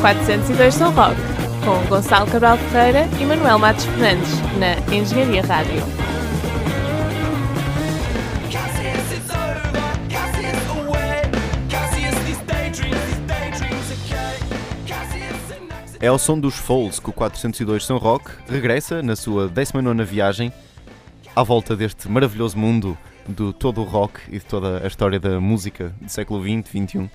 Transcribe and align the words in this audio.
402 0.00 0.74
São 0.74 0.92
Roque, 0.92 1.20
com 1.64 1.88
Gonçalo 1.88 2.30
Cabral 2.30 2.56
Ferreira 2.58 3.08
e 3.20 3.24
Manuel 3.24 3.58
Matos 3.58 3.84
Fernandes, 3.84 4.30
na 4.58 4.94
Engenharia 4.94 5.42
Rádio. 5.42 5.82
É 15.98 16.08
ao 16.08 16.18
som 16.18 16.38
dos 16.38 16.54
Foles 16.54 17.00
que 17.00 17.10
o 17.10 17.12
402 17.12 17.84
São 17.84 17.96
Roque 17.96 18.30
regressa 18.48 19.02
na 19.02 19.16
sua 19.16 19.48
19 19.48 20.04
viagem 20.04 20.52
à 21.34 21.42
volta 21.42 21.74
deste 21.74 22.08
maravilhoso 22.08 22.56
mundo 22.56 22.96
do 23.26 23.52
todo 23.52 23.80
o 23.80 23.84
rock 23.84 24.20
e 24.28 24.38
de 24.38 24.44
toda 24.44 24.84
a 24.84 24.86
história 24.86 25.18
da 25.18 25.40
música 25.40 25.92
do 26.00 26.08
século 26.08 26.42
XX, 26.42 26.68
XXI. 26.68 27.10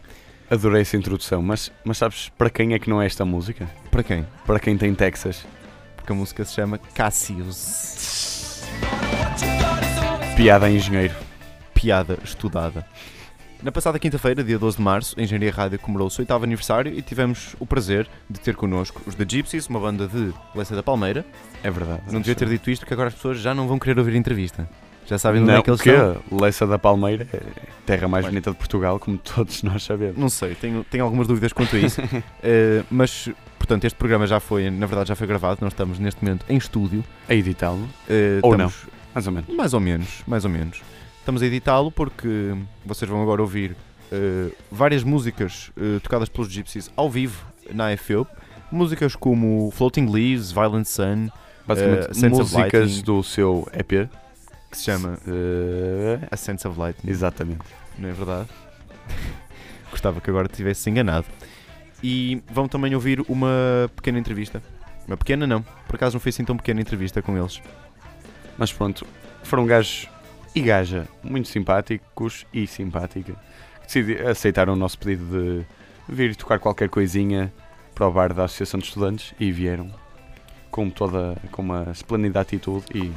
Adorei 0.52 0.82
essa 0.82 0.98
introdução, 0.98 1.42
mas, 1.42 1.72
mas 1.82 1.98
sabes 1.98 2.28
para 2.38 2.50
quem 2.50 2.74
é 2.74 2.80
que 2.80 2.90
não 2.90 3.02
é 3.02 3.06
esta 3.06 3.24
música? 3.24 3.70
Para 3.90 4.04
quem? 4.04 4.28
Para 4.46 4.60
quem 4.60 4.78
tem 4.78 4.94
Texas. 4.94 5.48
Porque 5.96 6.12
a 6.12 6.16
música 6.16 6.44
se 6.44 6.56
chama 6.56 6.78
Cassius. 6.94 8.62
Piada 10.36 10.70
em 10.70 10.76
engenheiro. 10.76 11.16
Piada 11.74 12.20
estudada. 12.22 12.86
Na 13.64 13.72
passada 13.72 13.98
quinta-feira, 13.98 14.44
dia 14.44 14.60
12 14.60 14.76
de 14.76 14.84
março, 14.84 15.18
a 15.18 15.24
Engenharia 15.24 15.54
Rádio 15.54 15.80
comemorou 15.80 16.10
o 16.10 16.12
seu 16.12 16.24
oitavo 16.24 16.44
aniversário 16.44 16.92
e 16.94 17.02
tivemos 17.02 17.56
o 17.58 17.66
prazer 17.66 18.10
de 18.30 18.38
ter 18.38 18.58
connosco 18.58 19.02
os 19.08 19.16
The 19.16 19.24
Gypsies, 19.26 19.68
uma 19.68 19.80
banda 19.80 20.06
de 20.06 20.34
Leça 20.54 20.76
da 20.76 20.84
Palmeira. 20.84 21.26
É 21.64 21.72
verdade. 21.72 22.02
Não 22.12 22.20
devia 22.20 22.36
ter 22.36 22.50
dito 22.50 22.70
isto 22.70 22.82
porque 22.82 22.94
agora 22.94 23.08
as 23.08 23.16
pessoas 23.16 23.40
já 23.40 23.56
não 23.56 23.70
vão 23.70 23.80
querer 23.80 23.98
ouvir 23.98 24.16
a 24.16 24.18
entrevista. 24.18 24.68
Já 25.06 25.18
sabem 25.18 25.42
onde 25.42 25.52
Não, 25.52 25.60
é 25.60 25.62
que 25.62 25.70
eles 25.70 25.82
porque 25.82 25.90
estão. 25.98 26.40
Leça 26.40 26.66
da 26.66 26.80
Palmeira 26.80 27.28
é 27.34 27.38
a 27.38 27.86
terra 27.86 28.08
mais 28.08 28.24
Bem. 28.24 28.32
bonita 28.32 28.52
de 28.52 28.58
Portugal, 28.58 28.98
como 29.00 29.18
todos 29.18 29.62
nós 29.64 29.84
sabemos. 29.84 30.18
Não 30.18 30.30
sei, 30.30 30.56
tenho, 30.56 30.86
tenho 30.90 31.04
algumas 31.04 31.28
dúvidas 31.28 31.52
quanto 31.52 31.76
a 31.76 31.80
isso. 31.80 32.00
Eh, 32.44 32.84
mas, 32.90 33.30
portanto, 33.58 33.84
este 33.86 33.96
programa 33.98 34.26
já 34.26 34.40
foi, 34.40 34.70
na 34.70 34.86
verdade, 34.86 35.10
já 35.10 35.16
foi 35.16 35.28
gravado. 35.28 35.58
Nós 35.62 35.74
estamos 35.74 36.00
neste 36.00 36.24
momento 36.24 36.46
em 36.48 36.56
estúdio. 36.58 37.04
A 37.28 37.34
editá-lo, 37.36 37.88
Eh, 38.10 38.40
Ou 38.42 38.52
estamos- 38.54 38.86
mais 39.14 39.28
ou 39.28 39.34
menos. 39.34 39.56
Mais 39.56 39.74
ou 39.74 39.80
menos, 39.80 40.24
mais 40.28 40.46
ou 40.46 40.52
menos. 40.52 40.82
Estamos 41.20 41.42
a 41.42 41.46
editá-lo 41.46 41.92
porque 41.92 42.54
vocês 42.86 43.10
vão 43.10 43.22
agora 43.22 43.42
ouvir 43.42 43.76
eh, 44.12 44.50
várias 44.72 45.04
músicas 45.04 45.72
tocadas 46.04 46.30
pelos 46.30 46.50
Gypsies 46.52 46.90
ao 46.96 47.10
vivo 47.10 47.46
na 47.74 47.92
AFO. 47.94 48.26
Músicas 48.72 49.16
como 49.16 49.70
Floating 49.72 50.06
Leaves, 50.10 50.52
Violent 50.52 50.86
Sun, 50.86 51.28
Basicamente, 51.68 52.30
músicas 52.30 53.02
do 53.02 53.22
seu 53.22 53.68
EP. 53.74 54.10
Que 54.72 54.78
se 54.78 54.86
chama 54.86 55.18
Eh, 55.28 56.28
A 56.32 56.38
Sense 56.38 56.68
of 56.68 56.80
Lightning. 56.80 57.12
exatamente. 57.12 57.62
não 58.00 58.10
é 58.10 58.14
verdade? 58.14 58.50
Gostava 59.92 60.22
que 60.22 60.30
agora 60.30 60.48
tivesse 60.48 60.90
enganado. 60.90 61.28
E 62.02 62.42
vão 62.50 62.68
também 62.68 62.96
ouvir 62.96 63.22
uma 63.28 63.90
pequena 63.96 64.18
entrevista. 64.18 64.62
Uma 65.06 65.18
pequena 65.18 65.46
não, 65.46 65.62
por 65.62 65.96
acaso 65.96 66.16
não 66.16 66.20
foi 66.20 66.30
assim 66.30 66.46
tão 66.46 66.56
pequena 66.58 66.82
entrevista 66.82 67.22
com 67.22 67.38
eles. 67.38 67.62
Mas 68.58 68.72
pronto, 68.72 69.06
foram 69.44 69.66
gajos 69.66 70.08
e 70.56 70.62
gaja 70.62 71.08
muito 71.24 71.48
simpáticos 71.48 72.46
e 72.54 72.66
simpática 72.66 73.36
que 73.88 74.18
aceitaram 74.26 74.74
o 74.74 74.76
nosso 74.76 74.98
pedido 74.98 75.26
de 75.26 75.66
vir 76.08 76.36
tocar 76.36 76.60
qualquer 76.60 76.88
coisinha 76.90 77.52
para 77.94 78.08
o 78.08 78.12
bar 78.12 78.34
da 78.34 78.46
Associação 78.46 78.80
de 78.80 78.86
Estudantes 78.88 79.34
e 79.40 79.52
vieram 79.52 79.92
com 80.70 80.90
toda 80.90 81.36
com 81.52 81.62
uma 81.62 81.88
esplêndida 81.92 82.40
atitude 82.40 82.86
e 82.96 83.12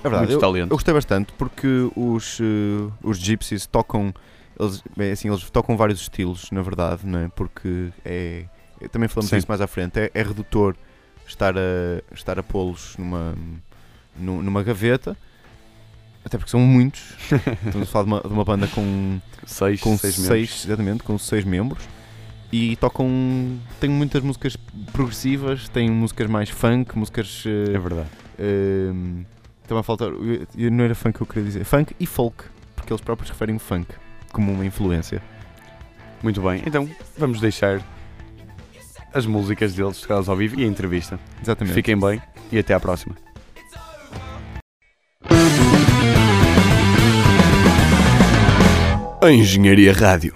É 0.00 0.08
verdade, 0.08 0.18
muito 0.26 0.32
eu, 0.32 0.38
talento. 0.40 0.70
eu 0.72 0.76
gostei 0.76 0.94
bastante 0.94 1.32
porque 1.34 1.66
os, 1.94 2.38
eh, 2.40 2.90
os 3.02 3.18
Gypsies 3.18 3.66
tocam, 3.66 4.14
eles, 4.58 4.82
bem, 4.96 5.10
assim, 5.12 5.28
eles 5.28 5.48
tocam 5.50 5.76
vários 5.76 6.00
estilos, 6.00 6.50
na 6.50 6.62
verdade, 6.62 7.02
não 7.04 7.18
é? 7.18 7.28
Porque 7.28 7.88
é, 8.04 8.44
é- 8.80 8.88
também 8.88 9.08
falamos 9.08 9.30
disso 9.30 9.46
mais 9.48 9.60
à 9.60 9.66
frente, 9.66 9.98
é, 10.00 10.10
é 10.14 10.22
redutor 10.22 10.74
estar 11.26 11.54
a, 11.56 11.60
estar 12.14 12.38
a 12.38 12.42
pô-los 12.42 12.96
numa, 12.98 13.34
nu- 14.18 14.42
numa 14.42 14.62
gaveta, 14.62 15.16
até 16.24 16.36
porque 16.38 16.50
são 16.50 16.60
muitos. 16.60 17.14
Estamos 17.66 17.88
a 17.88 17.90
falar 17.90 18.04
de 18.04 18.10
uma, 18.10 18.20
de 18.20 18.28
uma 18.28 18.44
banda 18.44 18.66
com 18.68 19.20
seis, 19.46 19.80
com 19.80 19.96
seis, 19.98 20.14
seis, 20.14 20.28
membros. 20.28 20.64
exatamente, 20.66 21.02
com 21.02 21.18
seis 21.18 21.44
membros 21.44 21.84
e 22.52 22.74
tocam 22.76 23.06
tem 23.78 23.88
muitas 23.88 24.22
músicas 24.22 24.56
progressivas, 24.92 25.68
tem 25.68 25.88
músicas 25.90 26.28
mais 26.28 26.48
funk, 26.50 26.98
músicas 26.98 27.44
eh, 27.46 27.74
É 27.74 27.78
verdade. 27.78 28.08
ehm, 28.38 29.22
também 29.70 29.84
falta 29.84 30.02
eu- 30.06 30.46
eu 30.58 30.68
não 30.68 30.82
era 30.84 30.96
funk 30.96 31.16
que 31.18 31.22
eu 31.22 31.26
queria 31.28 31.44
dizer, 31.44 31.64
funk 31.64 31.94
e 32.00 32.04
folk, 32.04 32.42
porque 32.74 32.92
eles 32.92 33.00
próprios 33.00 33.30
referem 33.30 33.54
o 33.54 33.58
funk 33.60 33.86
como 34.32 34.50
uma 34.50 34.66
influência. 34.66 35.22
Muito 36.24 36.42
bem, 36.42 36.60
então 36.66 36.90
vamos 37.16 37.40
deixar 37.40 37.80
as 39.14 39.26
músicas 39.26 39.72
deles 39.72 40.00
tocadas 40.00 40.28
ao 40.28 40.34
vivo 40.36 40.58
e 40.58 40.64
a 40.64 40.66
entrevista. 40.66 41.20
Exatamente. 41.40 41.74
Fiquem 41.74 41.96
bem 41.96 42.20
e 42.50 42.58
até 42.58 42.74
à 42.74 42.80
próxima. 42.80 43.14
A 49.22 49.30
Engenharia 49.30 49.92
Rádio. 49.92 50.34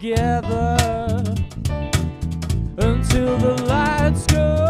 Together 0.00 1.22
until 2.78 3.36
the 3.36 3.64
lights 3.68 4.26
go 4.28 4.69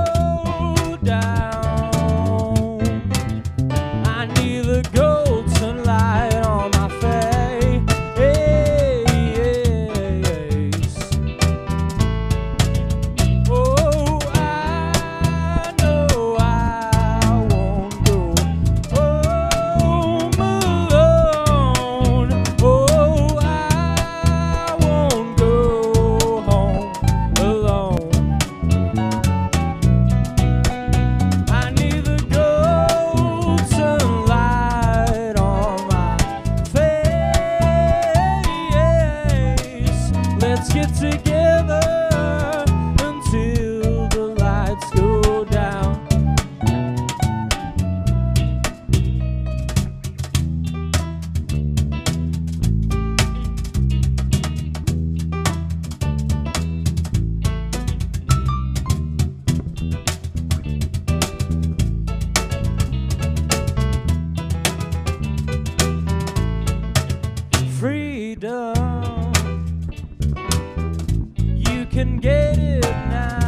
You 68.51 68.57
can 71.87 72.19
get 72.19 72.59
it 72.59 72.83
now. 72.83 73.40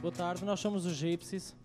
Boa 0.00 0.12
tarde, 0.12 0.44
nós 0.44 0.60
somos 0.60 0.84
os 0.84 0.92
Gipsies. 0.92 1.56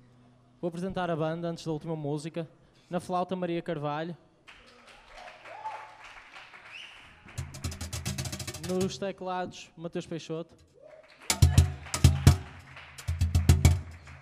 Vou 0.61 0.69
apresentar 0.69 1.09
a 1.09 1.15
banda 1.15 1.49
antes 1.49 1.65
da 1.65 1.71
última 1.71 1.97
música. 1.97 2.47
Na 2.89 2.99
flauta, 3.01 3.35
Maria 3.35 3.61
Carvalho. 3.61 4.15
Nos 8.69 8.97
teclados, 8.97 9.69
Matheus 9.75 10.07
Peixoto. 10.07 10.55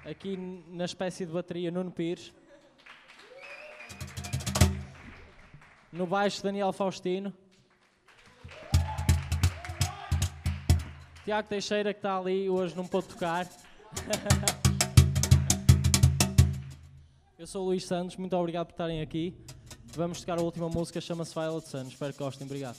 Aqui 0.03 0.35
na 0.69 0.85
espécie 0.85 1.23
de 1.23 1.31
bateria, 1.31 1.69
Nuno 1.69 1.91
Pires. 1.91 2.33
No 5.93 6.07
baixo, 6.07 6.41
Daniel 6.41 6.73
Faustino. 6.73 7.31
Tiago 11.23 11.47
Teixeira, 11.47 11.93
que 11.93 11.99
está 11.99 12.17
ali, 12.17 12.49
hoje 12.49 12.75
não 12.75 12.87
pôde 12.87 13.07
tocar. 13.07 13.47
Eu 17.37 17.47
sou 17.47 17.63
o 17.63 17.65
Luís 17.67 17.85
Santos, 17.85 18.17
muito 18.17 18.35
obrigado 18.35 18.67
por 18.67 18.73
estarem 18.73 19.01
aqui. 19.01 19.33
Vamos 19.95 20.19
tocar 20.19 20.37
a 20.37 20.41
última 20.41 20.69
música, 20.69 21.01
chama-se 21.01 21.33
Violet 21.33 21.67
Sun. 21.67 21.87
Espero 21.87 22.13
que 22.13 22.19
gostem, 22.19 22.45
obrigado. 22.45 22.77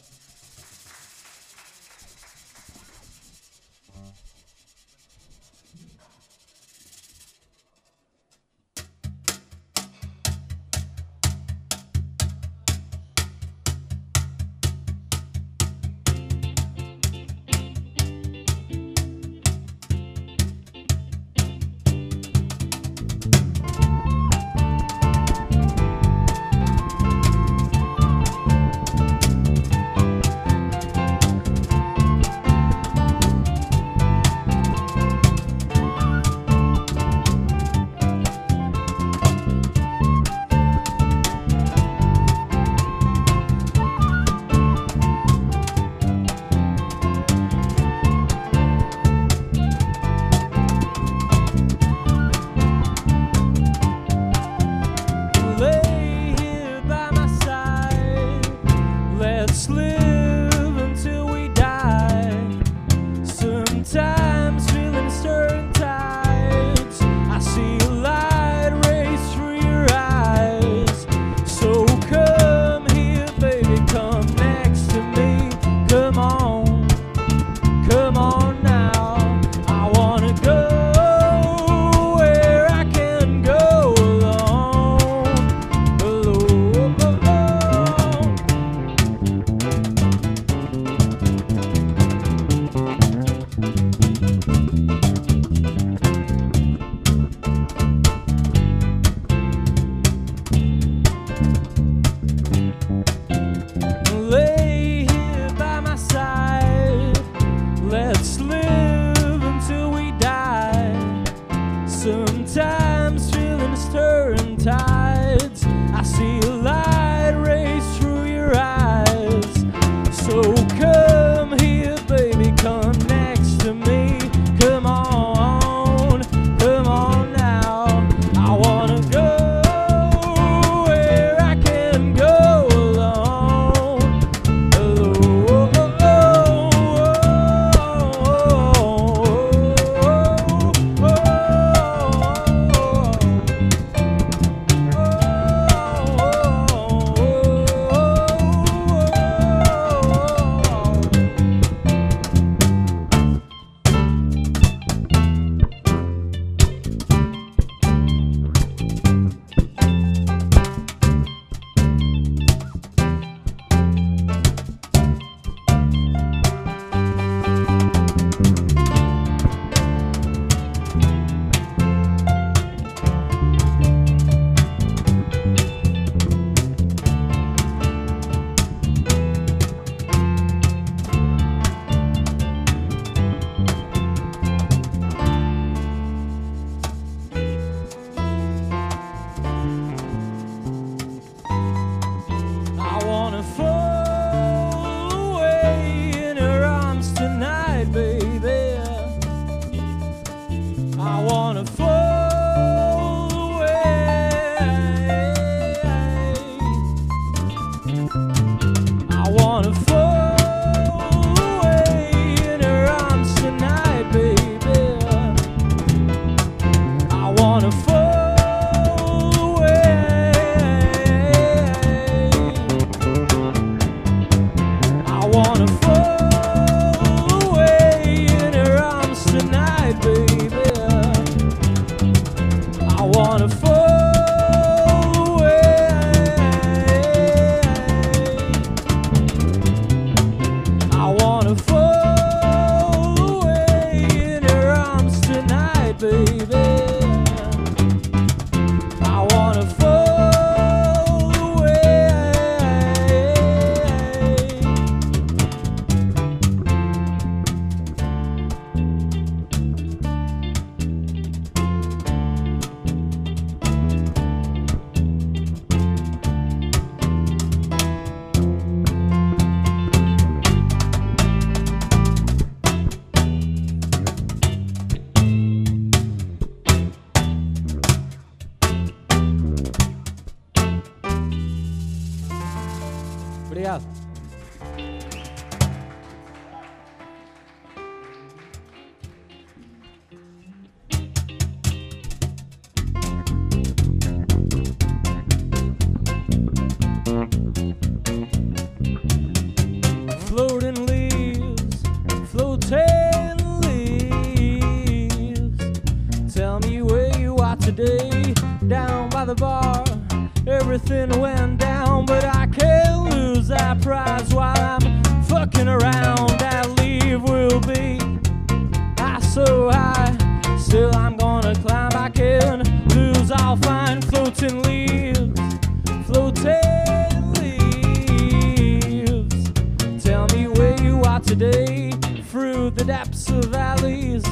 The 332.81 332.87
depths 332.87 333.29
of 333.29 333.45
valleys, 333.45 334.23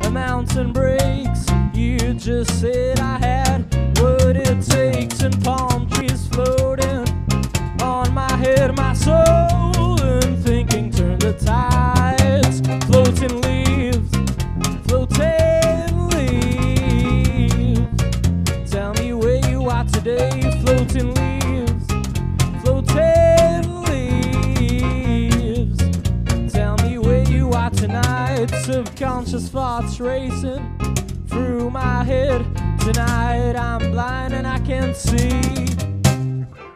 the 0.00 0.10
mountain 0.10 0.72
breaks. 0.72 1.44
You 1.74 2.14
just 2.14 2.58
said 2.58 2.98
I 3.00 3.18
had 3.18 3.47
I'm 33.58 33.90
blind 33.90 34.34
and 34.34 34.46
I 34.46 34.58
can't 34.60 34.96
see. 34.96 35.66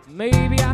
Maybe 0.09 0.61
I'm 0.63 0.72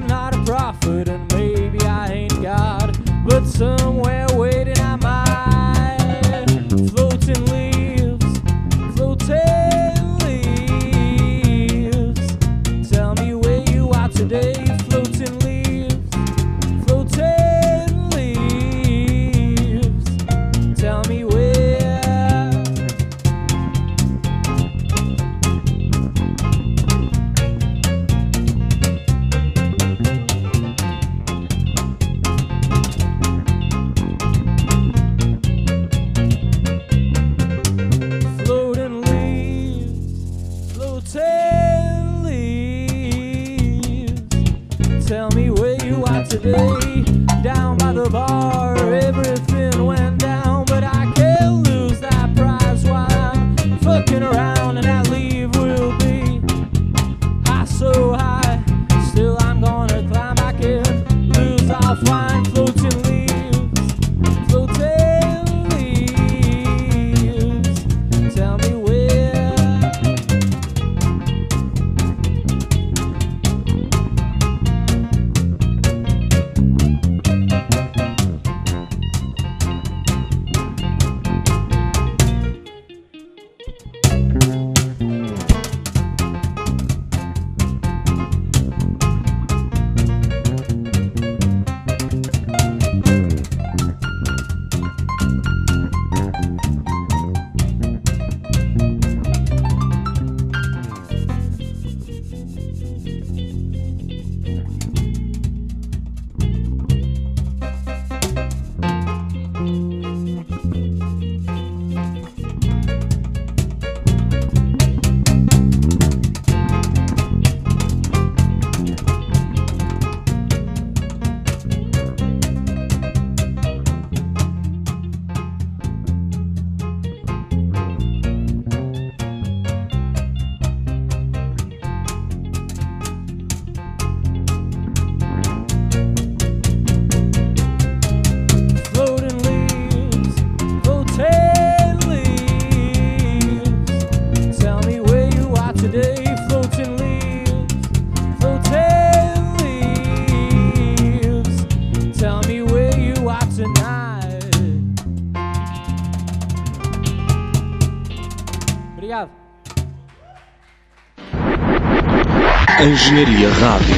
Engenharia 162.98 163.48
Rádio. 163.48 163.94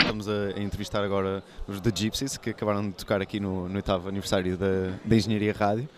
Estamos 0.00 0.28
a, 0.28 0.58
entrevistar 0.58 1.04
agora 1.04 1.44
os 1.68 1.78
The 1.78 1.90
Gypsies, 1.94 2.38
que 2.38 2.50
acabaram 2.50 2.88
de 2.88 2.94
tocar 2.94 3.20
aqui 3.20 3.38
no, 3.38 3.68
no 3.68 3.76
oitavo 3.76 4.08
aniversário 4.08 4.56
da, 4.56 4.94
da 5.04 5.16
Engenharia 5.16 5.52
Rádio. 5.52 5.88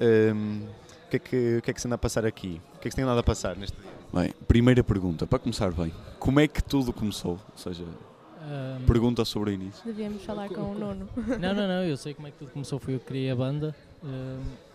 Hum, 0.00 0.66
o, 1.06 1.10
que 1.10 1.16
é 1.16 1.18
que, 1.18 1.56
o 1.56 1.62
que 1.62 1.70
é 1.70 1.74
que 1.74 1.80
se 1.80 1.88
anda 1.88 1.94
a 1.94 1.98
passar 1.98 2.26
aqui? 2.26 2.60
O 2.76 2.80
que 2.80 2.86
é 2.86 2.88
que 2.88 2.90
se 2.90 2.96
tem 2.96 3.04
andado 3.04 3.18
a 3.18 3.22
passar 3.22 3.56
neste 3.56 3.76
dia? 3.80 3.90
Bem, 4.12 4.34
primeira 4.46 4.84
pergunta, 4.84 5.26
para 5.26 5.38
começar 5.38 5.72
bem. 5.72 5.92
Como 6.18 6.38
é 6.38 6.46
que 6.46 6.62
tudo 6.62 6.92
começou? 6.92 7.40
Ou 7.52 7.58
seja, 7.58 7.84
pergunta 8.86 9.24
sobre 9.24 9.50
o 9.50 9.52
início. 9.54 9.82
Devíamos 9.84 10.22
falar 10.22 10.48
com 10.48 10.60
o 10.60 10.74
Nuno. 10.74 11.08
Não, 11.40 11.54
não, 11.54 11.66
não, 11.66 11.82
eu 11.82 11.96
sei 11.98 12.12
como 12.12 12.28
é 12.28 12.30
que 12.30 12.38
tudo 12.38 12.50
começou. 12.52 12.78
Foi 12.78 12.94
eu 12.94 13.00
que 13.00 13.06
criei 13.06 13.30
a 13.30 13.36
banda. 13.36 13.74
Ahm, 14.04 14.67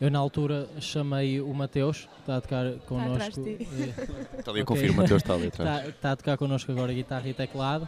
eu, 0.00 0.10
na 0.10 0.18
altura, 0.18 0.66
chamei 0.80 1.40
o 1.40 1.52
Mateus, 1.52 2.08
que 2.14 2.20
está 2.20 2.36
a 2.36 2.40
tocar 2.40 2.66
atrás 2.66 2.82
connosco. 2.86 3.42
de 3.42 3.56
ti. 3.58 3.64
Está 4.38 4.50
ali, 4.50 4.62
Ok. 4.62 4.64
confirma, 4.64 5.02
Mateus 5.02 5.22
está 5.22 5.34
ali 5.34 5.48
atrás. 5.48 5.78
Está, 5.78 5.88
está 5.90 6.12
a 6.12 6.16
tocar 6.16 6.38
connosco 6.38 6.72
agora 6.72 6.92
guitarra 6.92 7.28
e 7.28 7.34
teclado. 7.34 7.86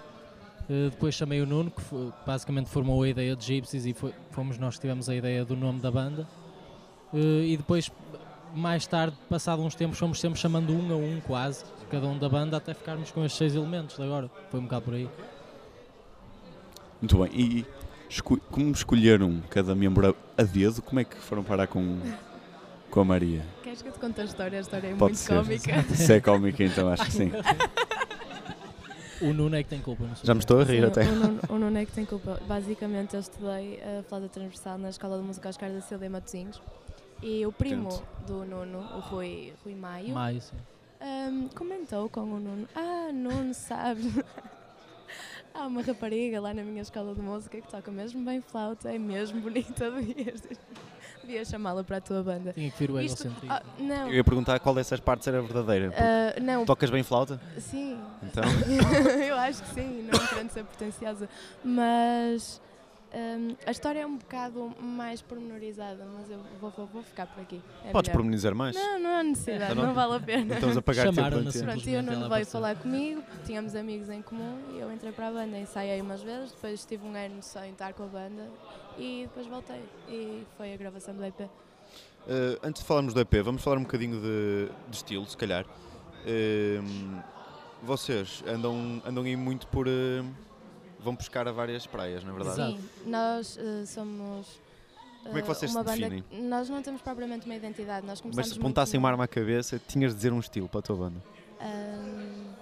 Eh, 0.69 0.91
depois 0.91 1.15
chamei 1.15 1.41
o 1.41 1.47
Nuno, 1.47 1.71
que 1.71 1.81
fo- 1.81 2.13
basicamente 2.27 2.69
formou 2.69 3.03
a 3.03 3.09
ideia 3.09 3.35
de 3.35 3.45
Gypsies 3.45 3.87
e 3.87 3.95
foi- 3.95 4.13
fomos 4.31 4.59
nós 4.59 4.75
que 4.75 4.83
tivemos 4.83 5.09
a 5.09 5.15
ideia 5.15 5.45
do 5.45 5.57
nome 5.57 5.81
da 5.81 5.91
banda. 5.91 6.29
Eh, 7.15 7.47
e 7.47 7.57
depois, 7.57 7.91
mais 8.55 8.87
tarde, 8.87 9.17
passado 9.31 9.63
uns 9.63 9.75
tempos, 9.75 9.99
fomos 9.99 10.21
sempre 10.21 10.39
chamando 10.39 10.71
um 10.73 10.93
a 10.93 10.97
um 10.97 11.21
quase, 11.27 11.65
cada 11.91 12.07
um 12.07 12.19
da 12.19 12.29
banda, 12.29 12.59
até 12.59 12.75
ficarmos 12.75 13.11
com 13.11 13.25
estes 13.25 13.39
seis 13.39 13.55
elementos 13.55 13.97
de 13.97 14.03
agora. 14.03 14.31
Foi 14.51 14.61
um 14.61 14.65
bocado 14.65 14.83
por 14.85 14.95
aí. 14.95 15.09
Muito 17.01 17.19
bem. 17.19 17.31
E 17.35 17.67
esco- 18.13 18.41
como 18.51 18.71
escolheram 18.73 19.43
cada 19.49 19.75
membro 19.75 20.15
a 20.37 20.43
dedo, 20.43 20.83
como 20.83 21.01
é 21.01 21.05
que 21.05 21.17
foram 21.17 21.43
parar 21.43 21.67
com, 21.67 21.99
com 22.91 23.01
a 23.01 23.05
Maria? 23.05 23.45
Queres 23.63 23.81
que 23.83 23.89
eu 23.89 23.93
te 23.93 23.99
conte 23.99 24.21
a 24.21 24.25
história? 24.25 24.59
A 24.59 24.61
história 24.61 24.89
é 24.89 24.91
Pode 24.95 25.01
muito 25.03 25.17
ser. 25.17 25.35
cómica. 25.35 25.83
Se 25.97 26.13
é 26.13 26.21
cómica, 26.21 26.63
então 26.65 26.89
acho 26.89 27.05
que 27.07 27.13
sim. 27.13 27.33
O 29.21 29.33
Nuno 29.33 29.55
é 29.55 29.63
que 29.63 29.69
tem 29.69 29.81
culpa, 29.81 30.05
Já 30.23 30.35
me 30.35 30.41
estou 30.41 30.61
a 30.61 30.65
rir 30.65 30.81
Sim, 30.83 30.87
até. 30.89 31.05
O 31.07 31.15
Nuno, 31.15 31.41
o 31.49 31.59
Nuno 31.59 31.79
é 31.79 31.87
que 31.87 31.93
tem 31.93 32.05
culpa. 32.05 32.41
Basicamente, 32.47 33.15
eu 33.15 33.21
estudei 33.21 33.81
a 33.81 34.03
flauta 34.03 34.29
transversal 34.29 34.77
na 34.79 34.91
Escola 34.91 35.17
de 35.19 35.23
Música 35.25 35.49
Oscar 35.49 35.71
da 35.71 35.81
Silva 35.81 36.07
em 36.07 36.09
Matosinhos. 36.09 36.61
E 37.23 37.47
o 37.47 37.53
primo 37.53 37.89
Portanto. 37.89 38.07
do 38.27 38.45
Nuno, 38.45 38.79
o 38.79 38.99
Rui, 38.99 39.53
Rui 39.65 39.77
Maio, 39.77 40.13
Maio, 40.13 40.41
sim. 40.43 40.57
ahm, 41.01 41.47
comentou 41.55 42.09
com 42.09 42.23
o 42.23 42.41
Nuno: 42.41 42.67
Ah, 42.75 43.11
Nuno, 43.13 43.55
sabes? 43.55 44.07
Há 45.55 45.67
uma 45.67 45.83
rapariga 45.83 46.41
lá 46.41 46.55
na 46.55 46.63
minha 46.63 46.81
escola 46.83 47.15
de 47.15 47.21
música 47.21 47.61
que 47.61 47.69
toca 47.69 47.91
mesmo 47.91 48.25
bem 48.25 48.41
flauta, 48.41 48.91
é 48.93 48.99
mesmo 48.99 49.41
bonita, 49.41 49.91
devias, 49.93 50.43
devias 51.23 51.49
chamá-la 51.49 51.85
para 51.85 51.99
a 51.99 52.01
tua 52.01 52.23
banda. 52.23 52.53
Tinha 52.55 52.71
que 52.71 52.79
vir 52.79 52.91
o 52.91 52.99
Isto- 53.01 53.25
egocentrismo. 53.27 53.55
ah, 53.55 53.63
não, 53.79 54.09
Eu 54.09 54.15
ia 54.15 54.25
perguntar 54.25 54.59
qual 54.61 54.75
dessas 54.75 54.99
partes 54.99 55.29
era 55.29 55.43
verdadeira. 55.43 55.93
ah, 55.97 56.41
não, 56.41 56.65
Tocas 56.65 56.89
bem 56.91 57.03
flauta? 57.03 57.39
sim, 57.59 58.01
Então, 58.23 58.43
eu 59.29 59.37
acho 59.37 59.63
que 59.63 59.75
sim, 59.75 60.09
não 60.11 60.27
querendo 60.27 60.51
ser 60.51 60.65
pretenciosa, 60.65 61.29
mas 61.63 62.61
hum, 63.15 63.57
a 63.67 63.71
história 63.71 64.01
é 64.01 64.07
um 64.07 64.17
bocado 64.17 64.75
mais 64.81 65.21
pormenorizada, 65.23 66.05
mas 66.17 66.31
eu 66.31 66.39
vou, 66.61 66.71
vou, 66.71 66.87
vou 66.87 67.03
ficar 67.03 67.27
por 67.27 67.41
aqui. 67.43 67.61
É 67.85 67.91
podes 67.91 68.09
melhor. 68.09 68.17
pormenizar 68.19 68.55
mais? 68.55 68.75
Não, 68.75 68.99
não 68.99 69.11
há 69.11 69.23
necessidade, 69.23 69.65
Então 69.73 69.77
não- 69.77 69.87
não 69.89 69.95
vale 69.95 70.15
a 70.17 70.21
pena. 70.21 70.55
Estamos 70.55 70.77
a 70.77 70.83
pagar 70.83 71.05
tempo. 71.13 71.15
Pronto, 71.63 71.89
e 71.89 71.97
o 71.97 72.03
Nuno 72.03 72.29
veio 72.29 72.47
falar 72.47 72.77
comigo, 72.77 73.23
tínhamos 73.45 73.75
amigos 73.75 74.09
em 74.09 74.23
comum 74.23 74.59
e 74.75 74.79
eu 74.81 74.93
entrei 74.93 75.13
para 75.13 75.29
a 75.29 75.33
banda, 75.33 75.59
ensaiei 75.59 76.01
umas 76.01 76.23
vezes, 76.23 76.53
depois 76.53 76.81
estive 76.81 77.07
um 77.07 77.15
ano 77.15 77.43
só 77.43 77.65
em 77.65 77.73
estar 77.73 77.93
com 77.93 78.05
a 78.05 78.07
banda 78.07 78.49
e 78.99 79.23
depois 79.29 79.47
voltei. 79.47 79.83
E 80.09 80.45
foi 80.57 80.73
a 80.75 80.77
gravação 80.77 81.15
do 81.15 81.25
EP. 81.25 81.41
Uh, 81.43 81.49
antes 82.63 82.83
de 82.83 82.89
falarmos 82.89 83.13
do 83.15 83.21
EP, 83.21 83.35
vamos 83.43 83.63
falar 83.63 83.77
um 83.79 83.83
bocadinho 83.83 84.21
de, 84.21 84.69
de 84.89 84.97
estilo, 84.97 85.27
se 85.27 85.37
calhar. 85.37 85.65
Um, 86.25 87.21
vocês 87.83 88.43
andam, 88.47 89.03
andam 89.05 89.25
aí 89.25 89.35
muito 89.37 89.67
por. 89.67 89.89
uh, 89.89 90.25
vão 91.03 91.15
pescar 91.17 91.47
a 91.49 91.53
várias 91.53 91.87
praias, 91.87 92.23
não 92.25 92.31
é 92.35 92.43
verdade? 92.43 92.73
Sim, 92.77 92.89
nós 93.07 93.59
eh, 93.61 93.85
somos. 93.87 94.47
Como 95.25 95.39
é 95.39 95.43
que 95.43 95.51
eh, 95.51 95.55
vocês 95.55 95.71
uma 95.75 95.81
se 95.81 95.87
banda 95.87 95.99
definem? 95.99 96.25
que- 96.29 96.41
Nós 96.43 96.69
não 96.69 96.83
temos 96.83 97.01
propriamente 97.03 97.47
uma 97.47 97.55
identidade, 97.55 98.07
nós 98.07 98.21
começamos 98.21 98.37
Mas 98.49 98.55
se 98.55 98.59
apontassem 98.59 98.99
uma 98.99 99.09
arma 99.09 99.25
à 99.25 99.29
cabeça, 99.29 99.81
tinhas 99.87 100.13
de 100.13 100.17
dizer 100.17 100.33
um 100.33 100.41
estilo 100.41 100.69
para 100.69 100.81
a 100.81 100.83
tua 100.83 100.97
banda. 100.97 101.23
Ahm, 101.61 102.53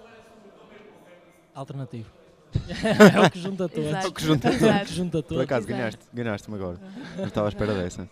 Alternativo. 1.54 2.10
é 3.14 3.26
o 3.26 3.30
que 3.30 3.38
junta 3.40 3.68
todos. 3.68 3.86
Exato. 3.88 4.08
O 4.08 4.12
que 4.12 4.22
junta 4.24 4.48
É 4.48 4.82
o 4.82 4.86
que 4.86 4.92
junta 4.94 5.22
Por 5.22 5.28
todos. 5.28 5.44
acaso, 5.44 5.66
Exato. 5.66 5.78
ganhaste, 5.78 6.00
ganhaste-me 6.12 6.56
agora. 6.56 6.78
Não 7.16 7.24
estava 7.26 7.46
à 7.46 7.50
espera 7.50 7.74
dessa. 7.74 8.08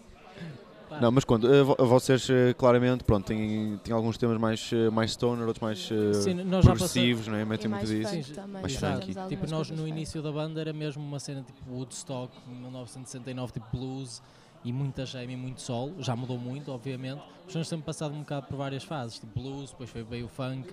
Não, 1.00 1.10
mas 1.12 1.24
quando 1.24 1.48
vocês 1.78 2.28
uh, 2.28 2.54
claramente 2.56 3.04
pronto, 3.04 3.26
têm, 3.26 3.78
têm 3.84 3.94
alguns 3.94 4.16
temas 4.18 4.38
mais, 4.38 4.70
mais 4.92 5.12
stoner, 5.12 5.46
outros 5.46 5.62
mais 5.62 5.88
Sim, 6.22 6.34
nós 6.44 6.64
já 6.64 6.70
progressivos, 6.72 7.26
não 7.28 7.36
é? 7.36 7.44
Metem 7.44 7.70
muito 7.70 7.86
mais 7.86 7.88
disso. 7.88 8.10
funk 8.10 8.24
Sim, 8.24 8.34
também. 8.34 8.62
mais 8.62 8.84
algumas 8.84 9.28
Tipo, 9.28 9.46
nós 9.50 9.70
no 9.70 9.76
funk. 9.78 9.88
início 9.88 10.22
da 10.22 10.32
banda 10.32 10.60
era 10.60 10.72
mesmo 10.72 11.02
uma 11.02 11.18
cena 11.18 11.42
tipo 11.42 11.70
Woodstock, 11.70 12.32
1969, 12.48 13.52
tipo 13.52 13.66
blues 13.76 14.22
e 14.64 14.72
muita 14.72 15.06
jam 15.06 15.22
e 15.22 15.36
muito 15.36 15.60
sol. 15.60 15.94
Já 15.98 16.16
mudou 16.16 16.38
muito, 16.38 16.72
obviamente. 16.72 17.22
Mas 17.46 17.54
nós 17.54 17.68
temos 17.68 17.84
passado 17.84 18.14
um 18.14 18.20
bocado 18.20 18.46
por 18.46 18.56
várias 18.56 18.84
fases, 18.84 19.18
tipo 19.18 19.40
blues, 19.40 19.70
depois 19.70 19.88
foi 19.90 20.02
veio 20.02 20.26
o 20.26 20.28
funk 20.28 20.68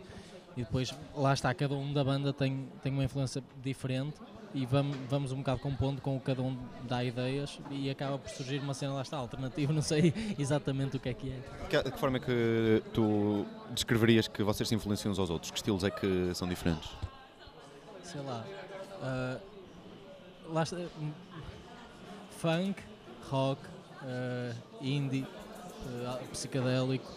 e 0.57 0.63
depois 0.63 0.93
lá 1.15 1.33
está, 1.33 1.53
cada 1.53 1.75
um 1.75 1.91
da 1.93 2.03
banda 2.03 2.31
tem, 2.31 2.67
tem 2.81 2.91
uma 2.91 3.03
influência 3.03 3.43
diferente 3.61 4.15
e 4.55 4.65
vamos, 4.65 4.97
vamos 5.07 5.31
um 5.31 5.37
bocado 5.37 5.59
compondo 5.59 6.01
com 6.01 6.15
o 6.15 6.19
cada 6.19 6.41
um 6.41 6.57
dá 6.83 7.03
ideias 7.03 7.59
e 7.69 7.89
acaba 7.89 8.17
por 8.17 8.29
surgir 8.29 8.59
uma 8.59 8.73
cena 8.73 8.93
lá 8.93 9.01
está 9.03 9.17
alternativa, 9.17 9.71
não 9.71 9.81
sei 9.83 10.13
exatamente 10.39 10.97
o 10.97 10.99
que 10.99 11.09
é 11.09 11.13
que 11.13 11.29
é. 11.29 11.83
De 11.83 11.91
que 11.91 11.99
forma 11.99 12.17
é 12.17 12.19
que 12.19 12.81
tu 12.93 13.45
descreverias 13.71 14.27
que 14.27 14.41
vocês 14.41 14.67
se 14.67 14.73
influenciam 14.73 15.11
uns 15.11 15.19
aos 15.19 15.29
outros? 15.29 15.51
Que 15.51 15.57
estilos 15.57 15.83
é 15.83 15.91
que 15.91 16.33
são 16.33 16.47
diferentes? 16.47 16.89
sei 18.15 18.21
lá, 18.21 18.45
ah, 19.01 19.37
lá 20.47 20.63
está, 20.63 20.77
hum, 20.77 21.11
funk, 22.39 22.81
rock, 23.29 23.61
ah, 24.03 24.55
indie, 24.79 25.27
ah, 26.05 26.19
psicadélico, 26.31 27.11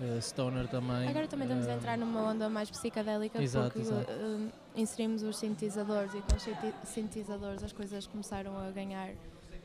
ah, 0.00 0.20
stoner 0.20 0.68
também. 0.68 1.08
Agora 1.08 1.26
também 1.28 1.46
estamos 1.46 1.66
a 1.68 1.72
ah, 1.72 1.74
entrar 1.76 1.98
numa 1.98 2.20
onda 2.22 2.48
mais 2.48 2.70
psicadélica 2.70 3.42
Exato, 3.42 3.70
porque 3.72 3.80
exato. 3.80 4.10
eh, 4.10 4.48
inserimos 4.76 5.22
os 5.22 5.36
sintetizadores 5.36 6.12
e 6.14 6.20
com 6.20 6.36
os 6.36 6.88
sintetizadores 6.88 7.62
as 7.62 7.72
coisas 7.72 8.06
começaram 8.06 8.58
a 8.58 8.70
ganhar 8.70 9.10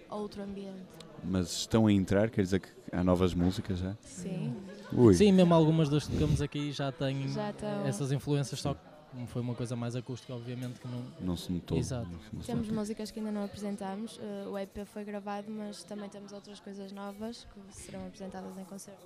outro 0.10 0.42
ambiente. 0.44 0.82
Mas 1.24 1.52
estão 1.52 1.88
a 1.88 1.92
entrar, 1.92 2.30
quer 2.30 2.42
dizer 2.44 2.60
que 2.62 2.70
há 2.92 3.04
novas 3.04 3.34
músicas 3.34 3.80
já? 3.80 3.96
Sim, 4.02 4.56
Ui. 4.92 5.14
Sim, 5.14 5.32
mesmo 5.32 5.54
algumas 5.54 5.90
das 5.90 6.06
que 6.08 6.14
tocamos 6.14 6.42
aqui 6.42 6.72
já 6.72 6.92
têm 6.92 7.28
Já 7.28 7.50
estão- 7.52 7.86
essas 7.86 8.12
influências, 8.12 8.60
só 8.60 8.74
que 8.74 8.80
foi 9.28 9.42
uma 9.42 9.56
coisa 9.56 9.76
mais 9.76 9.96
acústica, 9.96 10.34
obviamente 10.34 10.80
que 10.80 10.88
não. 10.88 11.04
Não 11.20 11.36
se 11.38 11.52
notou. 11.52 11.78
Exato. 11.78 12.08
Não 12.32 12.42
se 12.42 12.48
temos 12.48 12.70
músicas 12.70 13.12
que 13.12 13.20
ainda 13.20 13.32
não 13.32 13.44
apresentámos. 13.44 14.20
eh, 14.22 14.48
o 14.48 14.58
EP 14.58 14.86
foi 14.86 15.04
gravado, 15.04 15.50
mas 15.50 15.84
também 15.84 16.08
temos 16.10 16.32
outras 16.32 16.60
coisas 16.60 16.92
novas 16.92 17.46
que 17.54 17.76
serão 17.76 18.06
apresentadas 18.06 18.58
em 18.58 18.64
concerto. 18.66 19.06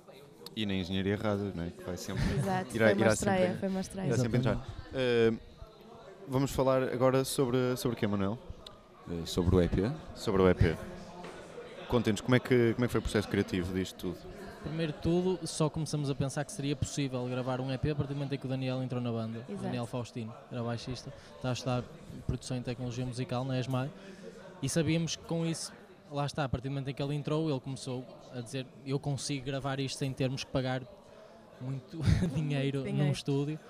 E 0.54 0.64
na 0.66 0.74
engenharia 0.74 1.16
rádio, 1.16 1.52
não 1.54 1.64
é? 1.64 1.70
Que 1.70 1.82
vai 1.84 1.96
sempre, 1.96 2.22
Exato, 2.38 2.76
Irá- 2.76 2.86
foi 2.86 2.94
uma 2.94 3.00
irá 3.04 3.12
estreia, 3.14 3.46
sempre- 3.46 3.58
foi 3.60 3.68
uma 3.68 3.80
estreia. 3.80 4.06
irá 4.08 4.16
sempre 4.18 4.38
entrar. 4.38 4.56
Uh, 4.56 5.38
vamos 6.28 6.50
falar 6.52 6.82
agora 6.84 7.24
sobre, 7.24 7.76
sobre 7.76 7.96
o 7.96 7.98
que, 7.98 8.06
Manuel? 8.06 8.38
Eh, 9.10 9.26
Sobre 9.26 9.56
o 9.56 9.60
EP, 9.60 9.92
Sobre 10.14 10.42
o 10.42 10.48
EP. 10.48 10.76
Contem-nos 11.88 12.20
como, 12.20 12.34
é 12.34 12.40
que, 12.40 12.72
como 12.74 12.84
é 12.84 12.88
que 12.88 12.92
foi 12.92 12.98
o 12.98 13.02
processo 13.02 13.28
criativo 13.28 13.72
disto 13.74 13.96
tudo. 13.96 14.18
Primeiro 14.64 14.92
de 14.92 14.98
tudo, 14.98 15.46
só 15.46 15.68
começamos 15.68 16.08
a 16.10 16.14
pensar 16.14 16.44
que 16.44 16.50
seria 16.50 16.74
possível 16.74 17.24
gravar 17.26 17.60
um 17.60 17.70
EP 17.70 17.84
a 17.92 17.94
partir 17.94 18.12
do 18.12 18.16
momento 18.16 18.34
em 18.34 18.38
que 18.38 18.46
o 18.46 18.48
Daniel 18.48 18.82
entrou 18.82 19.00
na 19.00 19.12
banda. 19.12 19.44
Exato. 19.48 19.62
Daniel 19.62 19.86
Faustino, 19.86 20.34
era 20.50 20.62
baixista, 20.62 21.12
está 21.36 21.50
a 21.50 21.52
estudar 21.52 21.84
produção 22.26 22.56
e 22.56 22.60
tecnologia 22.60 23.04
musical 23.04 23.44
na 23.44 23.58
ESMAI 23.60 23.90
e 24.62 24.68
sabíamos 24.68 25.16
que 25.16 25.24
com 25.24 25.44
isso, 25.46 25.72
lá 26.10 26.24
está, 26.24 26.44
a 26.44 26.48
partir 26.48 26.68
do 26.68 26.70
momento 26.72 26.88
em 26.88 26.94
que 26.94 27.02
ele 27.02 27.14
entrou, 27.14 27.50
ele 27.50 27.60
começou 27.60 28.04
a 28.34 28.40
dizer: 28.40 28.66
Eu 28.86 28.98
consigo 28.98 29.44
gravar 29.44 29.78
isto 29.78 29.98
sem 29.98 30.12
termos 30.12 30.42
que 30.44 30.50
pagar 30.50 30.82
muito 31.60 32.00
dinheiro, 32.34 32.78
num 32.80 32.84
Dinheiro. 32.86 33.12
estúdio. 33.12 33.60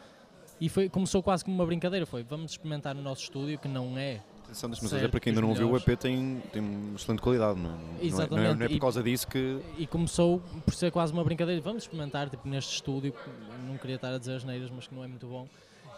E 0.61 0.69
foi, 0.69 0.89
começou 0.89 1.23
quase 1.23 1.45
como 1.45 1.57
uma 1.57 1.67
brincadeira: 1.67 2.07
foi 2.07 2.23
vamos 2.23 2.53
experimentar 2.53 2.95
no 2.95 3.03
nosso 3.03 3.23
estúdio, 3.23 3.59
que 3.59 3.67
não 3.69 3.99
é 3.99 4.21
Atenção, 4.55 4.89
Certo, 4.89 4.95
dizer, 4.95 5.09
para 5.11 5.21
quem 5.21 5.31
ainda 5.31 5.41
não 5.41 5.49
ouviu, 5.51 5.71
o. 5.71 5.77
EP 5.77 5.97
tem, 5.99 6.43
tem 6.53 6.63
uma 6.63 6.97
excelente 6.97 7.21
qualidade, 7.21 7.59
não 7.59 7.71
é? 7.71 7.73
Não 7.73 7.79
é- 7.79 7.83
Não 7.93 8.01
é, 8.01 8.05
Exatamente, 8.07 8.55
não 8.59 8.65
é 8.65 8.69
por 8.69 8.75
e- 8.77 8.81
causa 8.81 9.03
disso 9.03 9.27
que. 9.27 9.61
e 9.79 9.87
começou 9.87 10.41
por 10.65 10.73
ser 10.75 10.91
quase 10.93 11.13
uma 11.13 11.25
brincadeira. 11.25 11.61
Vamos 11.61 11.83
experimentar 11.85 12.31
tipo, 12.31 12.47
neste 12.49 12.75
estúdio, 12.75 13.13
não 13.67 13.77
queria 13.77 13.97
estar 13.97 14.15
a 14.15 14.19
dizer 14.19 14.37
as 14.37 14.45
neiras, 14.45 14.71
mas 14.71 14.87
que 14.87 14.95
não 14.95 15.03
é 15.03 15.09
muito 15.09 15.27
bom. 15.27 15.49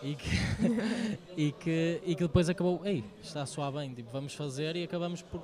E 0.02 0.14
que, 0.14 0.28
e 1.36 1.52
que, 1.52 2.00
e 2.04 2.14
que 2.14 2.22
depois 2.22 2.48
acabou, 2.48 2.80
ei, 2.84 3.04
está 3.22 3.42
a 3.42 3.46
soar 3.46 3.72
bem, 3.72 3.92
tipo, 3.94 4.10
vamos 4.10 4.34
fazer 4.34 4.76
e 4.76 4.84
acabamos 4.84 5.22
por. 5.22 5.42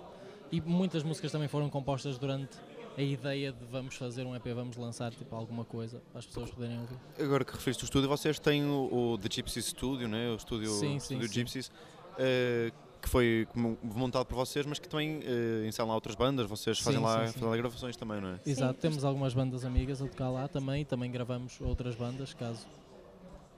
E 0.50 0.60
muitas 0.60 1.02
músicas 1.02 1.32
também 1.32 1.48
foram 1.48 1.70
compostas 1.70 2.18
durante 2.18 2.58
a 2.96 3.00
ideia 3.02 3.52
de 3.52 3.64
vamos 3.70 3.94
fazer 3.94 4.26
um 4.26 4.36
EP, 4.36 4.44
vamos 4.54 4.76
lançar 4.76 5.10
tipo, 5.12 5.34
alguma 5.34 5.64
coisa 5.64 6.02
para 6.10 6.18
as 6.18 6.26
pessoas 6.26 6.50
poderem 6.50 6.78
ouvir. 6.78 6.96
Agora 7.18 7.42
que 7.42 7.52
referiste 7.52 7.84
o 7.84 7.86
estúdio, 7.86 8.06
vocês 8.08 8.38
têm 8.38 8.64
o, 8.66 9.12
o 9.12 9.18
The 9.18 9.28
Gypsy 9.32 9.62
Studio, 9.62 10.06
né? 10.08 10.28
o 10.30 10.36
estúdio, 10.36 10.68
Sim, 10.68 10.96
o 10.96 11.00
sim, 11.00 11.14
estúdio 11.14 11.28
sim. 11.28 11.34
Gypsies, 11.34 11.72
eh, 12.18 12.70
que 13.02 13.08
foi 13.08 13.48
mo- 13.54 13.76
montado 13.82 14.24
por 14.24 14.36
vocês, 14.36 14.64
mas 14.64 14.78
que 14.78 14.88
também 14.88 15.18
uh, 15.18 15.66
ensaiam 15.66 15.88
lá 15.88 15.94
outras 15.96 16.14
bandas, 16.14 16.46
vocês 16.46 16.78
fazem, 16.78 17.00
Sim, 17.00 17.04
lá, 17.04 17.18
sim, 17.26 17.26
sim. 17.26 17.32
fazem 17.34 17.48
lá 17.48 17.56
gravações 17.56 17.96
também, 17.96 18.20
não 18.20 18.28
é? 18.28 18.40
Exato, 18.46 18.74
Sim. 18.74 18.80
temos 18.80 19.04
algumas 19.04 19.34
bandas 19.34 19.64
amigas 19.64 20.00
a 20.00 20.06
tocar 20.06 20.30
lá 20.30 20.46
também 20.46 20.84
também 20.84 21.10
gravamos 21.10 21.60
outras 21.60 21.96
bandas, 21.96 22.32
caso 22.32 22.64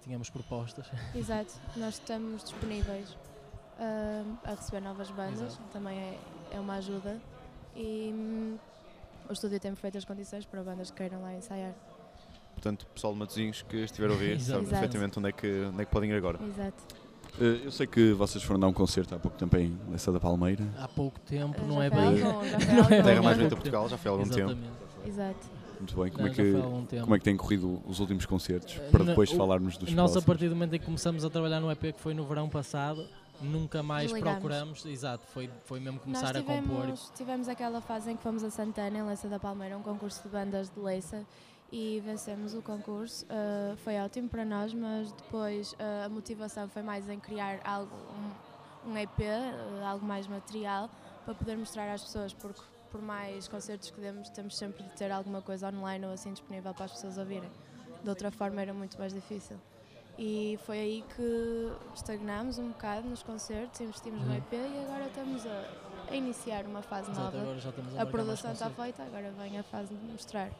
tínhamos 0.02 0.30
propostas. 0.30 0.86
Exato, 1.14 1.52
nós 1.76 1.94
estamos 1.94 2.42
disponíveis 2.42 3.14
ah, 3.78 4.22
a 4.44 4.50
receber 4.54 4.80
novas 4.80 5.10
bandas, 5.10 5.52
Exato. 5.52 5.62
também 5.72 5.98
é, 5.98 6.18
é 6.52 6.58
uma 6.60 6.76
ajuda. 6.76 7.20
E 7.76 8.10
hum, 8.14 8.56
o 9.28 9.32
estúdio 9.32 9.60
tem 9.60 9.72
perfeitas 9.72 10.04
condições 10.06 10.46
para 10.46 10.62
bandas 10.62 10.90
que 10.90 10.96
queiram 10.96 11.20
lá 11.20 11.34
ensaiar. 11.34 11.74
Portanto, 12.54 12.86
pessoal 12.94 13.12
de 13.12 13.18
Matosinhos 13.18 13.62
que 13.62 13.76
estiver 13.78 14.08
a 14.08 14.12
ouvir 14.12 14.40
sabe 14.40 14.60
Exato. 14.62 14.70
perfeitamente 14.70 15.18
onde 15.18 15.28
é, 15.28 15.32
que, 15.32 15.64
onde 15.64 15.82
é 15.82 15.84
que 15.84 15.90
podem 15.90 16.10
ir 16.10 16.14
agora. 16.14 16.38
Exato. 16.42 17.03
Eh, 17.40 17.60
Eu 17.64 17.70
sei 17.70 17.86
que 17.86 18.12
vocês 18.12 18.42
foram 18.44 18.60
dar 18.60 18.68
um 18.68 18.72
concerto 18.72 19.14
há 19.14 19.18
pouco 19.18 19.36
tempo 19.36 19.56
em 19.56 19.76
Nessa 19.88 20.12
da 20.12 20.20
Palmeira. 20.20 20.64
Há 20.78 20.88
pouco 20.88 21.18
tempo, 21.20 21.56
Ah, 21.60 21.66
não 21.66 21.76
já 21.76 21.84
é 21.84 21.90
bem. 21.90 22.22
algum, 22.22 22.44
já 22.48 22.60
foi 22.60 22.74
Não 22.74 22.84
é. 22.84 23.02
Terra 23.02 23.22
mais 23.22 23.36
bonita 23.36 23.56
Portugal, 23.56 23.88
já 23.88 23.98
foi 23.98 24.10
há 24.10 24.14
algum 24.14 24.24
tempo. 24.28 24.50
Exatamente. 24.50 24.72
Exato. 25.06 25.54
Muito 25.80 25.96
bem. 26.00 26.10
Como, 26.12 26.22
Não, 26.22 26.26
é 26.26 26.34
já 26.34 26.42
que, 26.42 26.52
tempo. 26.88 27.02
como 27.02 27.14
é 27.14 27.18
que 27.18 27.24
têm 27.24 27.36
corrido 27.36 27.82
os 27.86 28.00
últimos 28.00 28.24
concertos? 28.26 28.76
Eh, 28.78 28.88
Para 28.90 29.04
depois 29.04 29.30
o- 29.32 29.36
falarmos 29.36 29.76
dos 29.76 29.90
Nós, 29.90 29.98
a 29.98 30.12
próximos. 30.12 30.24
partir 30.24 30.48
do 30.48 30.54
momento 30.54 30.74
em 30.74 30.78
que 30.78 30.84
começamos 30.84 31.24
a 31.24 31.30
trabalhar 31.30 31.60
no 31.60 31.70
EP, 31.70 31.92
que 31.92 32.00
foi 32.00 32.14
no 32.14 32.24
verão 32.24 32.48
passado, 32.48 33.04
nunca 33.42 33.82
mais 33.82 34.06
Desligamos. 34.06 34.38
procuramos. 34.40 34.86
Exato, 34.86 35.24
foi, 35.26 35.50
foi 35.64 35.80
mesmo 35.80 35.98
começar 35.98 36.34
a 36.36 36.42
compor. 36.42 36.62
tivemos, 36.62 37.12
tivemos 37.16 37.48
aquela 37.48 37.80
fase 37.80 38.12
em 38.12 38.16
que 38.16 38.22
fomos 38.22 38.44
a 38.44 38.50
Santana, 38.50 38.96
em 38.98 39.02
Leça 39.02 39.28
da 39.28 39.38
Palmeira, 39.40 39.76
um 39.76 39.82
concurso 39.82 40.22
de 40.22 40.28
bandas 40.28 40.70
de 40.70 40.78
Leça 40.80 41.22
e 41.76 42.00
vencemos 42.04 42.54
o 42.54 42.62
concurso. 42.62 43.26
Ah, 43.28 43.74
foi 43.78 43.98
ótimo 44.00 44.28
para 44.28 44.44
nós, 44.44 44.72
mas 44.72 45.10
depois 45.10 45.74
ah, 45.80 46.04
a 46.04 46.08
motivação 46.08 46.68
foi 46.68 46.82
mais 46.82 47.08
em 47.08 47.18
criar 47.18 47.58
algo, 47.64 47.92
um, 48.86 48.92
um 48.92 48.96
EP, 48.96 49.20
eh, 49.20 49.82
algo 49.84 50.06
mais 50.06 50.28
material, 50.28 50.88
para 51.24 51.34
poder 51.34 51.56
mostrar 51.56 51.92
às 51.92 52.00
pessoas, 52.04 52.32
porque 52.32 52.60
por 52.92 53.02
mais 53.02 53.48
concertos 53.48 53.90
que 53.90 54.00
demos, 54.00 54.28
temos 54.28 54.56
sempre 54.56 54.84
de 54.84 54.90
ter 54.90 55.10
alguma 55.10 55.42
coisa 55.42 55.66
online 55.68 56.06
ou 56.06 56.12
assim 56.12 56.32
disponível 56.32 56.72
para 56.72 56.84
as 56.84 56.92
pessoas 56.92 57.18
ouvirem. 57.18 57.50
De 58.04 58.08
outra 58.08 58.30
forma 58.30 58.60
era 58.62 58.72
muito 58.72 58.96
mais 58.96 59.12
difícil. 59.12 59.56
E 60.16 60.56
foi 60.64 60.78
aí 60.78 61.04
que 61.16 61.72
estagnámos 61.92 62.56
um 62.56 62.68
bocado 62.68 63.08
nos 63.08 63.20
concertos, 63.24 63.80
investimos 63.80 64.20
no 64.20 64.28
Uhum. 64.28 64.36
EP 64.36 64.52
e 64.52 64.84
agora 64.84 65.06
estamos 65.06 65.44
a, 65.44 65.64
a 66.08 66.14
iniciar 66.14 66.66
uma 66.66 66.82
fase 66.82 67.10
Exato, 67.10 67.36
nova. 67.36 67.56
a 68.00 68.06
produção 68.06 68.52
está 68.52 68.70
feita, 68.70 69.02
agora 69.02 69.32
vem 69.32 69.58
a 69.58 69.64
fase 69.64 69.92
de 69.92 70.12
mostrar. 70.12 70.50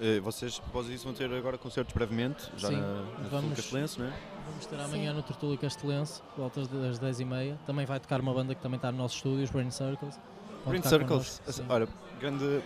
Eh, 0.00 0.20
vocês, 0.20 0.60
após 0.64 0.86
isso, 0.88 1.04
vão 1.04 1.12
ter 1.12 1.32
agora 1.32 1.58
concertos 1.58 1.92
brevemente, 1.92 2.50
já 2.56 2.68
Sim, 2.68 2.76
na, 2.76 3.02
na 3.02 3.28
vamos- 3.30 3.56
Castelense, 3.56 3.98
não 3.98 4.06
é? 4.06 4.12
Vamos 4.48 4.66
ter 4.66 4.76
amanhã 4.80 5.10
Sim. 5.10 5.16
no 5.16 5.22
Tertúlio 5.24 5.58
Castelense, 5.58 6.22
voltas 6.36 6.68
das 6.68 6.98
10h30. 7.00 7.56
Também 7.66 7.84
vai 7.84 7.98
tocar 7.98 8.20
uma 8.20 8.32
banda 8.32 8.54
que 8.54 8.62
também 8.62 8.76
está 8.76 8.92
no 8.92 8.98
nosso 8.98 9.16
estúdio, 9.16 9.42
os 9.44 9.50
Brain 9.50 9.70
Circles. 9.70 10.18
Vão 10.64 10.74
tocar 10.76 10.88
Circles, 10.88 11.08
connosco, 11.40 11.52
sim. 11.52 11.66
olha, 11.68 11.88
grande 12.20 12.62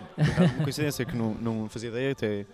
por 0.57 0.63
coincidência 0.65 1.05
que 1.07 1.17
não, 1.17 1.35
não 1.35 1.69
fazia 1.69 1.89
ideia, 1.89 2.13
até, 2.13 2.47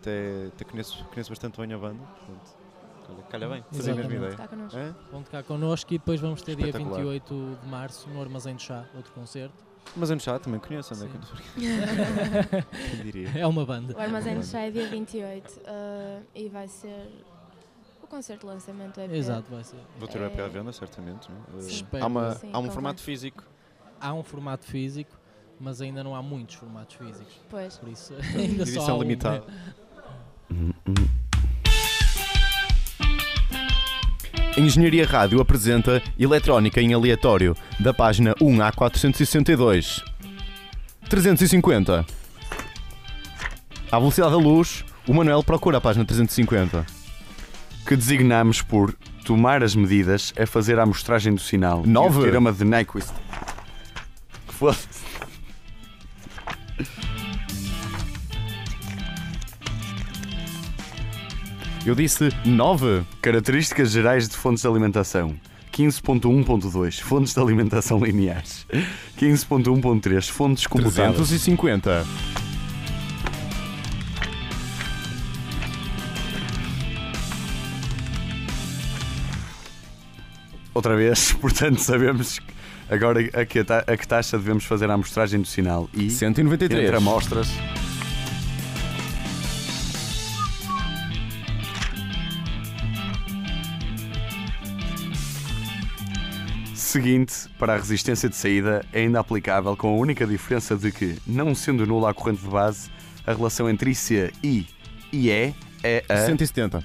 até, 0.00 0.46
até 0.48 0.64
conheço, 0.64 1.04
conheço 1.06 1.30
bastante 1.30 1.58
bem 1.60 1.72
a 1.72 1.78
banda, 1.78 2.00
portanto, 2.04 2.56
olha, 3.10 3.22
calha 3.30 3.48
bem, 3.48 3.64
fazia 3.72 3.92
a 3.92 3.96
mesma 3.96 4.14
ideia. 4.14 4.36
Connosco. 4.36 4.78
Vão 5.10 5.22
tocar 5.22 5.42
connosco 5.44 5.94
e 5.94 5.98
depois 5.98 6.20
vamos 6.20 6.42
ter 6.42 6.54
dia 6.56 6.66
Espetacular. 6.66 6.98
28 7.00 7.58
de 7.62 7.68
março 7.68 8.08
no 8.10 8.20
Armazém 8.20 8.54
do 8.56 8.62
Chá, 8.62 8.84
outro 8.94 9.12
concerto. 9.12 9.67
Mas 9.96 10.08
já 10.22 10.38
também 10.38 10.60
conheço, 10.60 10.94
onde 10.94 11.04
é 11.04 11.08
que 11.08 11.18
Quem 12.90 13.02
diria? 13.04 13.28
É 13.38 13.46
uma 13.46 13.64
banda. 13.64 13.96
O 13.96 14.00
Armazém 14.00 14.38
de 14.38 14.46
Chá 14.46 14.60
é 14.60 14.70
dia 14.70 14.88
28 14.88 15.60
ah, 15.66 16.20
e 16.34 16.48
vai 16.48 16.68
ser 16.68 17.08
o 18.02 18.06
concerto 18.06 18.46
de 18.46 18.52
lançamento 18.52 18.94
do 18.94 19.00
EP. 19.02 19.12
Exato, 19.12 19.50
vai 19.50 19.64
ser. 19.64 19.80
Vou 19.98 20.08
ter 20.08 20.20
o 20.20 20.24
EP 20.24 20.38
à 20.40 20.48
venda, 20.48 20.72
certamente. 20.72 21.28
Não 21.30 21.58
é? 21.58 21.64
Eh, 21.64 21.68
Espero. 21.68 22.04
há, 22.04 22.06
uma, 22.06 22.34
Sim, 22.34 22.50
há 22.52 22.58
um 22.58 22.70
formato 22.70 23.02
físico. 23.02 23.44
Há 24.00 24.14
um 24.14 24.22
formato 24.22 24.64
físico, 24.64 25.18
mas 25.58 25.80
ainda 25.80 26.04
não 26.04 26.14
há 26.14 26.22
muitos 26.22 26.54
formatos 26.54 26.96
físicos. 26.96 27.40
Pois. 27.48 27.76
Por 27.78 27.88
isso, 27.88 28.14
ainda 28.36 28.64
só 28.66 28.70
há 28.70 28.74
Edição 28.74 28.98
um, 28.98 29.02
limitada. 29.02 29.44
hum. 34.58 34.64
Engenharia 34.64 35.06
Rádio 35.06 35.40
apresenta 35.40 36.02
Eletrónica 36.18 36.80
em 36.80 36.92
Aleatório, 36.92 37.56
da 37.78 37.94
página 37.94 38.34
1 38.40 38.62
a 38.62 38.72
462. 38.72 40.02
350. 41.08 42.04
À 43.90 43.98
velocidade 43.98 44.32
da 44.32 44.38
luz, 44.38 44.84
o 45.06 45.14
Manuel 45.14 45.42
procura 45.42 45.78
a 45.78 45.80
página 45.80 46.04
350. 46.04 46.84
Que 47.86 47.96
designamos 47.96 48.60
por 48.60 48.94
tomar 49.24 49.62
as 49.62 49.74
medidas 49.74 50.32
é 50.36 50.44
fazer 50.44 50.78
a 50.78 50.82
amostragem 50.82 51.34
do 51.34 51.40
sinal. 51.40 51.82
Nove. 51.86 52.16
E 52.16 52.18
o 52.18 52.22
teorema 52.22 52.52
de 52.52 52.64
Nyquist. 52.64 53.12
Foda-se. 54.48 54.97
Eu 61.88 61.94
disse 61.94 62.28
9. 62.44 63.02
Características 63.22 63.90
gerais 63.90 64.28
de 64.28 64.36
fontes 64.36 64.60
de 64.60 64.68
alimentação. 64.68 65.34
15.1.2 65.72 67.00
Fontes 67.00 67.32
de 67.32 67.40
alimentação 67.40 67.98
lineares. 67.98 68.66
15.1.3 69.18 70.28
Fontes 70.30 70.66
comutadas. 70.66 71.16
350. 71.16 72.04
Outra 80.74 80.94
vez, 80.94 81.32
portanto, 81.40 81.78
sabemos 81.78 82.38
agora 82.90 83.20
a 83.32 83.46
que, 83.46 83.60
a 83.60 83.96
que 83.96 84.06
taxa 84.06 84.36
devemos 84.36 84.64
fazer 84.66 84.90
a 84.90 84.92
amostragem 84.92 85.40
do 85.40 85.46
sinal. 85.46 85.88
E 85.94 86.10
193. 86.10 86.84
entre 86.84 86.96
amostras. 86.96 87.48
Seguinte, 96.88 97.50
para 97.58 97.74
a 97.74 97.76
resistência 97.76 98.30
de 98.30 98.34
saída, 98.34 98.82
é 98.94 99.00
ainda 99.00 99.20
aplicável 99.20 99.76
com 99.76 99.88
a 99.88 99.96
única 99.98 100.26
diferença 100.26 100.74
de 100.74 100.90
que, 100.90 101.18
não 101.26 101.54
sendo 101.54 101.86
nula 101.86 102.08
a 102.08 102.14
corrente 102.14 102.40
de 102.40 102.48
base, 102.48 102.88
a 103.26 103.34
relação 103.34 103.68
entre 103.68 103.90
IC 103.90 104.32
e 104.42 104.66
IE 105.12 105.54
é 105.84 106.02
a 106.08 106.16
170. 106.24 106.82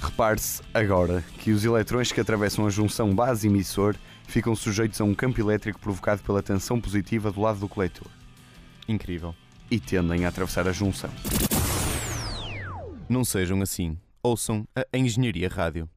Repare-se 0.00 0.62
agora 0.72 1.24
que 1.38 1.50
os 1.50 1.64
eletrões 1.64 2.12
que 2.12 2.20
atravessam 2.20 2.64
a 2.64 2.70
junção 2.70 3.12
base-emissor 3.12 3.96
ficam 4.26 4.54
sujeitos 4.54 5.00
a 5.00 5.04
um 5.04 5.14
campo 5.14 5.40
elétrico 5.40 5.78
provocado 5.78 6.22
pela 6.22 6.42
tensão 6.42 6.80
positiva 6.80 7.30
do 7.30 7.40
lado 7.40 7.60
do 7.60 7.68
coletor 7.68 8.08
Incrível. 8.88 9.34
e 9.70 9.78
tendem 9.78 10.24
a 10.24 10.28
atravessar 10.28 10.66
a 10.68 10.72
junção. 10.72 11.10
Não 13.08 13.24
sejam 13.24 13.60
assim. 13.62 13.98
Ouçam 14.22 14.66
a 14.74 14.96
Engenharia 14.96 15.48
Rádio. 15.48 15.88